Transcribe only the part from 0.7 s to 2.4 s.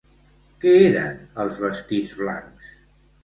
eren els vestits